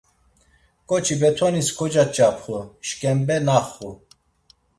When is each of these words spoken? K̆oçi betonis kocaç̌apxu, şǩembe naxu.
K̆oçi 0.87 1.15
betonis 1.21 1.67
kocaç̌apxu, 1.77 2.57
şǩembe 2.87 3.37
naxu. 3.45 3.91